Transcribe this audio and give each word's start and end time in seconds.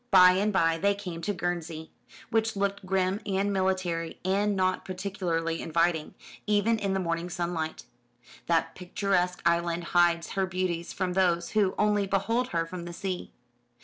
By 0.09 0.31
and 0.31 0.51
by 0.51 0.79
they 0.79 0.95
came 0.95 1.21
to 1.21 1.31
Guernsey, 1.31 1.91
which 2.31 2.55
looked 2.55 2.87
grim 2.87 3.21
and 3.23 3.53
military, 3.53 4.19
and 4.25 4.55
not 4.55 4.83
particularly 4.83 5.61
inviting, 5.61 6.15
even 6.47 6.79
in 6.79 6.93
the 6.95 6.99
morning 6.99 7.29
sunlight. 7.29 7.83
That 8.47 8.73
picturesque 8.73 9.43
island 9.45 9.83
hides 9.93 10.29
her 10.31 10.47
beauties 10.47 10.91
from 10.91 11.13
those 11.13 11.51
who 11.51 11.75
only 11.77 12.07
behold 12.07 12.47
her 12.47 12.65
from 12.65 12.85
the 12.85 12.93
sea. 12.93 13.31